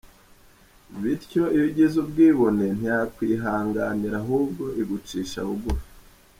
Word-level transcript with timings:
Bityo 1.01 1.43
iyo 1.55 1.63
ugize 1.69 1.95
ubwibone 2.03 2.65
ntiyakwihanganira 2.77 4.15
ahubwo 4.23 4.63
igucisha 4.81 5.39
bugufi. 5.47 5.89